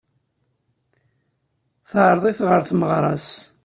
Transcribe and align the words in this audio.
Teɛreḍ-it 1.89 2.39
ɣer 2.47 2.61
tmeɣra-s. 2.69 3.29